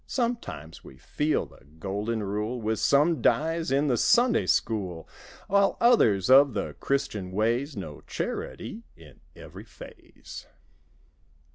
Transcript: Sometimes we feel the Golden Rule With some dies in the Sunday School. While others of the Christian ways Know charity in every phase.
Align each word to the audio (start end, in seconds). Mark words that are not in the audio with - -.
Sometimes 0.07 0.83
we 0.83 0.97
feel 0.97 1.45
the 1.45 1.63
Golden 1.77 2.23
Rule 2.23 2.59
With 2.59 2.79
some 2.79 3.21
dies 3.21 3.69
in 3.69 3.85
the 3.85 3.97
Sunday 3.97 4.47
School. 4.47 5.07
While 5.47 5.77
others 5.79 6.27
of 6.27 6.55
the 6.55 6.73
Christian 6.79 7.29
ways 7.31 7.77
Know 7.77 8.01
charity 8.07 8.81
in 8.95 9.19
every 9.35 9.65
phase. 9.65 10.47